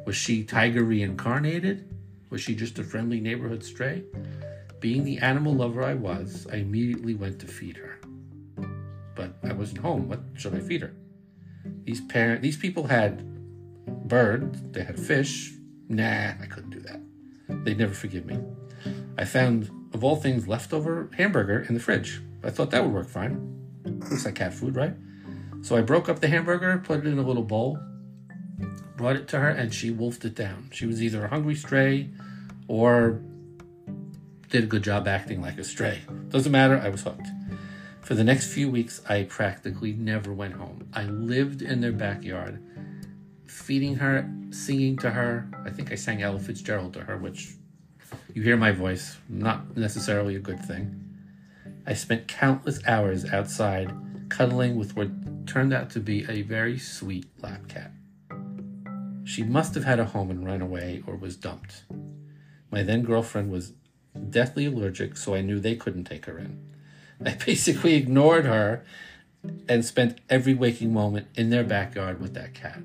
Was 0.05 0.15
she 0.15 0.43
tiger 0.43 0.83
reincarnated? 0.83 1.87
Was 2.29 2.41
she 2.41 2.55
just 2.55 2.79
a 2.79 2.83
friendly 2.83 3.19
neighborhood 3.19 3.63
stray? 3.63 4.03
Being 4.79 5.03
the 5.03 5.19
animal 5.19 5.53
lover 5.53 5.83
I 5.83 5.93
was, 5.93 6.47
I 6.51 6.55
immediately 6.55 7.13
went 7.13 7.39
to 7.41 7.47
feed 7.47 7.77
her. 7.77 7.99
But 9.15 9.35
I 9.43 9.53
wasn't 9.53 9.81
home. 9.81 10.09
What 10.09 10.21
should 10.35 10.55
I 10.55 10.59
feed 10.59 10.81
her? 10.81 10.93
These 11.83 12.01
parent, 12.01 12.41
these 12.41 12.57
people 12.57 12.87
had 12.87 13.27
birds, 14.07 14.61
they 14.71 14.83
had 14.83 14.99
fish. 14.99 15.51
Nah, 15.89 16.33
I 16.41 16.45
couldn't 16.49 16.69
do 16.69 16.79
that. 16.81 17.01
They'd 17.65 17.77
never 17.77 17.93
forgive 17.93 18.25
me. 18.25 18.39
I 19.17 19.25
found, 19.25 19.69
of 19.93 20.03
all 20.03 20.15
things, 20.15 20.47
leftover 20.47 21.09
hamburger 21.17 21.65
in 21.67 21.73
the 21.73 21.79
fridge. 21.79 22.21
I 22.43 22.49
thought 22.49 22.71
that 22.71 22.83
would 22.83 22.93
work 22.93 23.09
fine. 23.09 23.57
Looks 23.83 24.25
like 24.25 24.35
cat 24.35 24.53
food, 24.53 24.75
right? 24.75 24.93
So 25.61 25.75
I 25.75 25.81
broke 25.81 26.09
up 26.09 26.19
the 26.19 26.27
hamburger, 26.27 26.77
put 26.79 26.99
it 26.99 27.07
in 27.07 27.19
a 27.19 27.21
little 27.21 27.43
bowl, 27.43 27.77
brought 28.97 29.15
it 29.15 29.27
to 29.29 29.39
her, 29.39 29.49
and 29.49 29.73
she 29.73 29.91
wolfed 29.91 30.25
it 30.25 30.35
down. 30.35 30.69
She 30.71 30.85
was 30.85 31.03
either 31.03 31.25
a 31.25 31.27
hungry 31.27 31.55
stray 31.55 32.09
or 32.67 33.21
did 34.49 34.63
a 34.63 34.67
good 34.67 34.83
job 34.83 35.07
acting 35.07 35.41
like 35.41 35.57
a 35.57 35.63
stray. 35.63 36.01
Doesn't 36.29 36.51
matter, 36.51 36.77
I 36.77 36.89
was 36.89 37.03
hooked. 37.03 37.27
For 38.11 38.15
the 38.15 38.25
next 38.25 38.47
few 38.47 38.69
weeks, 38.69 38.99
I 39.07 39.23
practically 39.23 39.93
never 39.93 40.33
went 40.33 40.55
home. 40.55 40.85
I 40.91 41.03
lived 41.03 41.61
in 41.61 41.79
their 41.79 41.93
backyard, 41.93 42.61
feeding 43.47 43.95
her, 43.95 44.29
singing 44.49 44.97
to 44.97 45.11
her. 45.11 45.49
I 45.65 45.69
think 45.69 45.93
I 45.93 45.95
sang 45.95 46.21
Ella 46.21 46.39
Fitzgerald 46.39 46.93
to 46.95 47.05
her, 47.05 47.15
which 47.15 47.53
you 48.33 48.41
hear 48.41 48.57
my 48.57 48.73
voice, 48.73 49.17
not 49.29 49.77
necessarily 49.77 50.35
a 50.35 50.39
good 50.39 50.59
thing. 50.59 51.01
I 51.87 51.93
spent 51.93 52.27
countless 52.27 52.85
hours 52.85 53.23
outside 53.31 53.95
cuddling 54.27 54.75
with 54.75 54.97
what 54.97 55.47
turned 55.47 55.71
out 55.71 55.89
to 55.91 56.01
be 56.01 56.25
a 56.27 56.41
very 56.41 56.77
sweet 56.77 57.27
lap 57.41 57.69
cat. 57.69 57.93
She 59.23 59.41
must 59.41 59.73
have 59.73 59.85
had 59.85 60.01
a 60.01 60.05
home 60.07 60.29
and 60.29 60.45
run 60.45 60.61
away 60.61 61.01
or 61.07 61.15
was 61.15 61.37
dumped. 61.37 61.83
My 62.71 62.83
then 62.83 63.03
girlfriend 63.03 63.49
was 63.49 63.71
deathly 64.29 64.65
allergic, 64.65 65.15
so 65.15 65.33
I 65.33 65.39
knew 65.39 65.61
they 65.61 65.77
couldn't 65.77 66.03
take 66.03 66.25
her 66.25 66.37
in. 66.37 66.70
I 67.25 67.35
basically 67.45 67.95
ignored 67.95 68.45
her 68.45 68.83
and 69.67 69.83
spent 69.83 70.19
every 70.29 70.53
waking 70.53 70.93
moment 70.93 71.27
in 71.35 71.49
their 71.49 71.63
backyard 71.63 72.21
with 72.21 72.33
that 72.33 72.53
cat. 72.53 72.79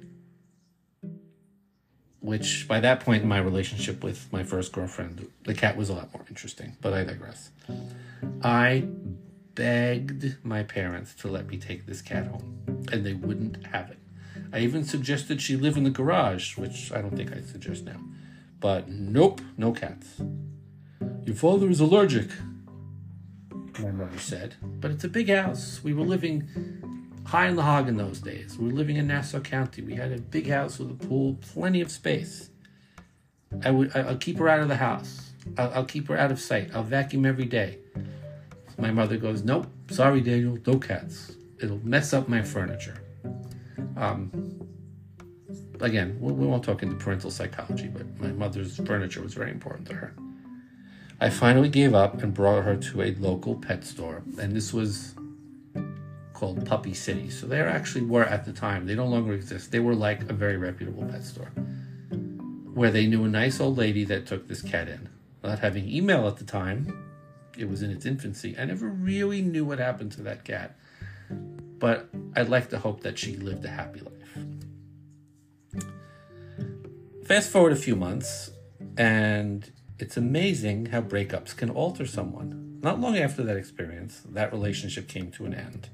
Which, 2.20 2.66
by 2.66 2.80
that 2.80 3.00
point 3.00 3.22
in 3.22 3.28
my 3.28 3.38
relationship 3.38 4.02
with 4.02 4.32
my 4.32 4.42
first 4.42 4.72
girlfriend, 4.72 5.30
the 5.44 5.54
cat 5.54 5.76
was 5.76 5.88
a 5.88 5.94
lot 5.94 6.12
more 6.12 6.24
interesting, 6.28 6.76
but 6.80 6.92
I 6.92 7.04
digress. 7.04 7.50
I 8.42 8.88
begged 9.54 10.36
my 10.44 10.62
parents 10.62 11.14
to 11.16 11.28
let 11.28 11.46
me 11.46 11.56
take 11.56 11.86
this 11.86 12.02
cat 12.02 12.26
home, 12.26 12.86
and 12.90 13.06
they 13.06 13.14
wouldn't 13.14 13.66
have 13.66 13.90
it. 13.90 13.98
I 14.52 14.60
even 14.60 14.84
suggested 14.84 15.40
she 15.40 15.56
live 15.56 15.76
in 15.76 15.84
the 15.84 15.90
garage, 15.90 16.56
which 16.56 16.90
I 16.92 17.00
don't 17.00 17.16
think 17.16 17.32
I'd 17.32 17.48
suggest 17.48 17.84
now. 17.84 18.00
But 18.58 18.88
nope, 18.88 19.40
no 19.56 19.72
cats. 19.72 20.20
Your 21.24 21.36
father 21.36 21.68
is 21.68 21.80
allergic, 21.80 22.30
my 23.78 23.90
mother 23.90 24.18
said. 24.18 24.56
But 24.62 24.90
it's 24.90 25.04
a 25.04 25.08
big 25.08 25.28
house. 25.28 25.80
We 25.82 25.92
were 25.92 26.04
living 26.04 26.48
high 27.24 27.48
in 27.48 27.56
the 27.56 27.62
hog 27.62 27.88
in 27.88 27.96
those 27.96 28.20
days. 28.20 28.56
We 28.58 28.68
were 28.68 28.74
living 28.74 28.96
in 28.96 29.08
Nassau 29.08 29.40
County. 29.40 29.82
We 29.82 29.94
had 29.94 30.12
a 30.12 30.18
big 30.18 30.48
house 30.48 30.78
with 30.78 30.90
a 30.90 31.06
pool, 31.06 31.36
plenty 31.52 31.80
of 31.80 31.90
space. 31.90 32.50
I 33.64 33.70
would, 33.70 33.94
I'll 33.96 34.16
keep 34.16 34.38
her 34.38 34.48
out 34.48 34.60
of 34.60 34.68
the 34.68 34.76
house. 34.76 35.32
I'll, 35.58 35.72
I'll 35.74 35.84
keep 35.84 36.08
her 36.08 36.16
out 36.16 36.30
of 36.30 36.40
sight. 36.40 36.70
I'll 36.74 36.82
vacuum 36.82 37.26
every 37.26 37.46
day. 37.46 37.78
My 38.78 38.90
mother 38.90 39.16
goes, 39.16 39.42
Nope, 39.42 39.66
sorry, 39.90 40.20
Daniel, 40.20 40.58
no 40.66 40.78
cats. 40.78 41.36
It'll 41.60 41.84
mess 41.84 42.12
up 42.12 42.28
my 42.28 42.42
furniture. 42.42 43.02
Um, 43.96 44.30
again, 45.80 46.18
we, 46.20 46.32
we 46.32 46.46
won't 46.46 46.64
talk 46.64 46.82
into 46.82 46.96
parental 46.96 47.30
psychology, 47.30 47.88
but 47.88 48.20
my 48.20 48.28
mother's 48.28 48.76
furniture 48.76 49.22
was 49.22 49.34
very 49.34 49.50
important 49.50 49.88
to 49.88 49.94
her. 49.94 50.14
I 51.18 51.30
finally 51.30 51.70
gave 51.70 51.94
up 51.94 52.22
and 52.22 52.34
brought 52.34 52.64
her 52.64 52.76
to 52.76 53.02
a 53.02 53.14
local 53.14 53.54
pet 53.54 53.84
store, 53.84 54.22
and 54.38 54.54
this 54.54 54.72
was 54.72 55.14
called 56.34 56.66
Puppy 56.66 56.92
City. 56.92 57.30
So 57.30 57.46
they 57.46 57.60
actually 57.60 58.04
were 58.04 58.24
at 58.24 58.44
the 58.44 58.52
time. 58.52 58.84
They 58.86 58.94
no 58.94 59.06
longer 59.06 59.32
exist. 59.32 59.72
They 59.72 59.80
were 59.80 59.94
like 59.94 60.28
a 60.28 60.34
very 60.34 60.58
reputable 60.58 61.06
pet 61.06 61.24
store, 61.24 61.50
where 62.74 62.90
they 62.90 63.06
knew 63.06 63.24
a 63.24 63.28
nice 63.28 63.60
old 63.60 63.78
lady 63.78 64.04
that 64.04 64.26
took 64.26 64.46
this 64.46 64.60
cat 64.60 64.88
in. 64.88 65.08
Not 65.42 65.60
having 65.60 65.88
email 65.88 66.28
at 66.28 66.36
the 66.36 66.44
time, 66.44 66.92
it 67.56 67.68
was 67.68 67.82
in 67.82 67.90
its 67.90 68.04
infancy. 68.04 68.54
I 68.58 68.66
never 68.66 68.88
really 68.88 69.40
knew 69.40 69.64
what 69.64 69.78
happened 69.78 70.12
to 70.12 70.22
that 70.22 70.44
cat, 70.44 70.76
but 71.78 72.10
I'd 72.34 72.50
like 72.50 72.68
to 72.70 72.78
hope 72.78 73.00
that 73.02 73.18
she 73.18 73.36
lived 73.36 73.64
a 73.64 73.70
happy 73.70 74.00
life. 74.00 74.12
Fast 77.24 77.48
forward 77.48 77.72
a 77.72 77.76
few 77.76 77.96
months, 77.96 78.50
and 78.98 79.70
it's 79.98 80.16
amazing 80.16 80.86
how 80.86 81.00
breakups 81.00 81.56
can 81.56 81.70
alter 81.70 82.06
someone. 82.06 82.78
Not 82.82 83.00
long 83.00 83.16
after 83.16 83.42
that 83.42 83.56
experience, 83.56 84.22
that 84.28 84.52
relationship 84.52 85.08
came 85.08 85.30
to 85.32 85.46
an 85.46 85.54
end. 85.54 85.88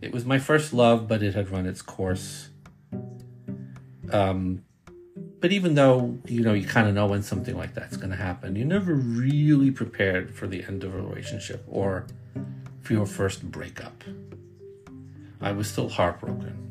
It 0.00 0.12
was 0.12 0.24
my 0.24 0.38
first 0.38 0.72
love, 0.72 1.08
but 1.08 1.22
it 1.22 1.34
had 1.34 1.50
run 1.50 1.66
its 1.66 1.82
course. 1.82 2.50
Um, 4.12 4.64
but 5.40 5.52
even 5.52 5.74
though 5.74 6.18
you 6.26 6.42
know 6.42 6.52
you 6.52 6.66
kind 6.66 6.88
of 6.88 6.94
know 6.94 7.06
when 7.06 7.22
something 7.22 7.56
like 7.56 7.74
that's 7.74 7.96
going 7.96 8.10
to 8.10 8.16
happen, 8.16 8.56
you're 8.56 8.66
never 8.66 8.94
really 8.94 9.70
prepared 9.70 10.34
for 10.34 10.46
the 10.46 10.64
end 10.64 10.82
of 10.84 10.94
a 10.94 11.00
relationship 11.00 11.64
or 11.68 12.06
for 12.80 12.92
your 12.92 13.06
first 13.06 13.50
breakup. 13.50 14.02
I 15.40 15.52
was 15.52 15.68
still 15.68 15.88
heartbroken. 15.88 16.64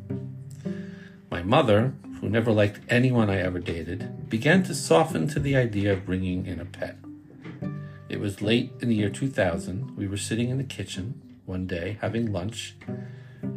My 1.31 1.43
mother, 1.43 1.93
who 2.19 2.29
never 2.29 2.51
liked 2.51 2.79
anyone 2.89 3.29
I 3.29 3.37
ever 3.37 3.59
dated, 3.59 4.29
began 4.29 4.63
to 4.63 4.73
soften 4.73 5.27
to 5.29 5.39
the 5.39 5.55
idea 5.55 5.93
of 5.93 6.05
bringing 6.05 6.45
in 6.45 6.59
a 6.59 6.65
pet. 6.65 6.97
It 8.09 8.19
was 8.19 8.41
late 8.41 8.71
in 8.81 8.89
the 8.89 8.95
year 8.95 9.09
2000. 9.09 9.95
We 9.95 10.07
were 10.07 10.17
sitting 10.17 10.49
in 10.49 10.57
the 10.57 10.63
kitchen 10.63 11.21
one 11.45 11.67
day 11.67 11.97
having 12.01 12.31
lunch 12.31 12.75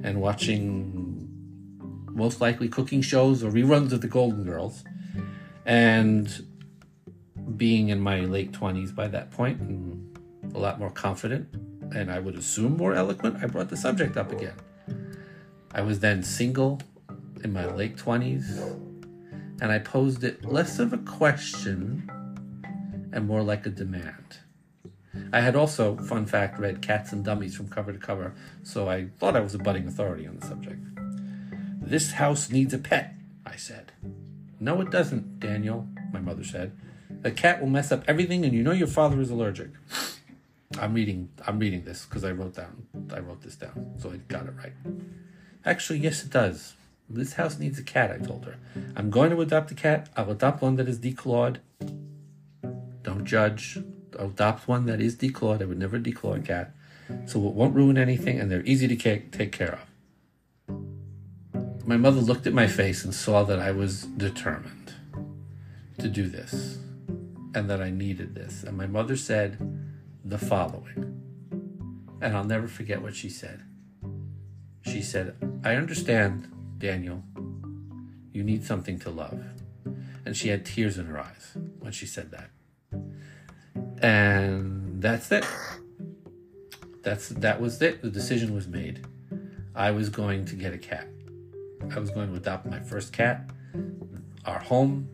and 0.02 0.20
watching 0.20 1.28
most 2.06 2.40
likely 2.40 2.68
cooking 2.68 3.02
shows 3.02 3.42
or 3.42 3.50
reruns 3.50 3.92
of 3.92 4.00
the 4.00 4.08
Golden 4.08 4.44
Girls. 4.44 4.84
And 5.64 6.46
being 7.56 7.88
in 7.88 8.00
my 8.00 8.20
late 8.20 8.52
20s 8.52 8.94
by 8.94 9.08
that 9.08 9.30
point 9.30 9.60
and 9.60 10.18
a 10.54 10.58
lot 10.58 10.78
more 10.78 10.90
confident, 10.90 11.48
and 11.94 12.10
I 12.10 12.18
would 12.18 12.36
assume 12.36 12.76
more 12.76 12.94
eloquent, 12.94 13.42
I 13.42 13.46
brought 13.46 13.68
the 13.68 13.76
subject 13.76 14.16
up 14.16 14.32
again. 14.32 14.54
I 15.72 15.82
was 15.82 16.00
then 16.00 16.22
single 16.22 16.80
in 17.42 17.52
my 17.52 17.66
late 17.66 17.96
20s, 17.96 18.58
and 19.60 19.72
I 19.72 19.78
posed 19.78 20.24
it 20.24 20.44
less 20.44 20.78
of 20.78 20.92
a 20.92 20.98
question 20.98 22.10
and 23.12 23.26
more 23.26 23.42
like 23.42 23.66
a 23.66 23.70
demand. 23.70 24.38
I 25.32 25.40
had 25.40 25.56
also, 25.56 25.96
fun 25.96 26.26
fact, 26.26 26.58
read 26.58 26.82
Cats 26.82 27.12
and 27.12 27.24
Dummies 27.24 27.56
from 27.56 27.68
cover 27.68 27.92
to 27.92 27.98
cover, 27.98 28.34
so 28.62 28.88
I 28.88 29.08
thought 29.18 29.36
I 29.36 29.40
was 29.40 29.54
a 29.54 29.58
budding 29.58 29.86
authority 29.86 30.26
on 30.26 30.38
the 30.38 30.46
subject. 30.46 30.80
This 31.80 32.12
house 32.12 32.50
needs 32.50 32.72
a 32.72 32.78
pet, 32.78 33.14
I 33.44 33.56
said. 33.56 33.92
No, 34.60 34.80
it 34.80 34.90
doesn't, 34.90 35.40
Daniel, 35.40 35.88
my 36.12 36.20
mother 36.20 36.44
said. 36.44 36.72
The 37.22 37.30
cat 37.30 37.60
will 37.60 37.68
mess 37.68 37.90
up 37.90 38.04
everything, 38.06 38.44
and 38.44 38.54
you 38.54 38.62
know 38.62 38.72
your 38.72 38.86
father 38.86 39.20
is 39.20 39.30
allergic. 39.30 39.70
I'm 40.78 40.94
reading. 40.94 41.30
I'm 41.46 41.58
reading 41.58 41.84
this 41.84 42.04
because 42.04 42.22
I 42.24 42.30
wrote 42.30 42.54
down. 42.54 42.86
I 43.12 43.18
wrote 43.18 43.42
this 43.42 43.56
down, 43.56 43.94
so 43.98 44.10
I 44.10 44.18
got 44.28 44.46
it 44.46 44.54
right. 44.56 44.72
Actually, 45.64 45.98
yes, 45.98 46.22
it 46.24 46.30
does. 46.30 46.74
This 47.12 47.32
house 47.32 47.58
needs 47.58 47.78
a 47.78 47.82
cat. 47.82 48.12
I 48.12 48.18
told 48.24 48.44
her. 48.44 48.56
I'm 48.94 49.10
going 49.10 49.30
to 49.30 49.40
adopt 49.40 49.72
a 49.72 49.74
cat. 49.74 50.08
I'll 50.16 50.30
adopt 50.30 50.62
one 50.62 50.76
that 50.76 50.88
is 50.88 51.00
declawed. 51.00 51.56
Don't 53.02 53.24
judge. 53.24 53.78
I'll 54.18 54.26
adopt 54.26 54.68
one 54.68 54.86
that 54.86 55.00
is 55.00 55.16
declawed. 55.16 55.60
I 55.60 55.64
would 55.64 55.78
never 55.78 55.98
declaw 55.98 56.38
a 56.38 56.40
cat, 56.40 56.72
so 57.26 57.44
it 57.48 57.54
won't 57.54 57.74
ruin 57.74 57.98
anything, 57.98 58.38
and 58.38 58.50
they're 58.50 58.64
easy 58.64 58.86
to 58.86 58.96
take 58.96 59.50
care 59.50 59.80
of. 60.68 60.76
My 61.84 61.96
mother 61.96 62.20
looked 62.20 62.46
at 62.46 62.52
my 62.52 62.68
face 62.68 63.04
and 63.04 63.12
saw 63.12 63.42
that 63.42 63.58
I 63.58 63.72
was 63.72 64.02
determined 64.04 64.92
to 65.98 66.08
do 66.08 66.28
this 66.28 66.78
and 67.54 67.68
that 67.68 67.82
I 67.82 67.90
needed 67.90 68.36
this. 68.36 68.62
And 68.62 68.76
my 68.76 68.86
mother 68.86 69.16
said 69.16 69.58
the 70.24 70.38
following, 70.38 71.20
and 72.20 72.36
I'll 72.36 72.44
never 72.44 72.68
forget 72.68 73.02
what 73.02 73.16
she 73.16 73.28
said. 73.28 73.64
She 74.82 75.02
said, 75.02 75.34
I 75.64 75.74
understand, 75.74 76.48
Daniel, 76.80 77.22
you 78.32 78.42
need 78.42 78.64
something 78.64 78.98
to 79.00 79.10
love. 79.10 79.40
And 80.24 80.36
she 80.36 80.48
had 80.48 80.64
tears 80.64 80.98
in 80.98 81.06
her 81.06 81.20
eyes 81.20 81.56
when 81.78 81.92
she 81.92 82.06
said 82.06 82.30
that. 82.32 82.50
And 84.02 85.00
that's 85.00 85.30
it. 85.30 85.46
That's 87.02 87.28
that 87.28 87.60
was 87.60 87.80
it. 87.80 88.02
The 88.02 88.10
decision 88.10 88.54
was 88.54 88.66
made. 88.66 89.06
I 89.74 89.90
was 89.90 90.08
going 90.08 90.46
to 90.46 90.56
get 90.56 90.72
a 90.72 90.78
cat. 90.78 91.06
I 91.94 91.98
was 91.98 92.10
going 92.10 92.28
to 92.28 92.34
adopt 92.34 92.66
my 92.66 92.80
first 92.80 93.12
cat, 93.12 93.48
our 94.44 94.58
home. 94.58 95.08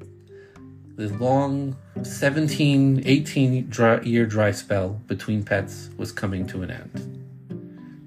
The 0.96 1.08
long 1.08 1.76
17, 2.02 3.02
18 3.04 3.68
dry, 3.68 4.00
year 4.00 4.24
dry 4.24 4.50
spell 4.50 5.00
between 5.06 5.44
pets 5.44 5.90
was 5.98 6.10
coming 6.10 6.46
to 6.46 6.62
an 6.62 6.70
end. 6.70 6.90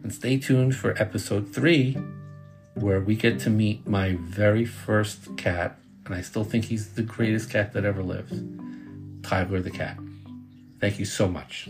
And 0.04 0.12
stay 0.12 0.39
tuned 0.39 0.75
for 0.75 1.00
episode 1.00 1.54
three, 1.54 1.98
where 2.81 3.00
we 3.00 3.15
get 3.15 3.39
to 3.41 3.50
meet 3.50 3.88
my 3.88 4.17
very 4.19 4.65
first 4.65 5.38
cat, 5.38 5.77
and 6.05 6.15
I 6.15 6.21
still 6.21 6.43
think 6.43 6.65
he's 6.65 6.93
the 6.93 7.01
greatest 7.01 7.50
cat 7.50 7.74
that 7.74 7.86
ever 7.86 8.03
lived. 8.03 8.33
Tyler 9.24 9.62
the 9.62 9.71
cat. 9.71 9.98
Thank 10.79 11.00
you 11.00 11.05
so 11.05 11.27
much. 11.27 11.69